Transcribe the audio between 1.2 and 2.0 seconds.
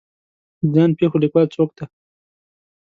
لیکوال څوک دی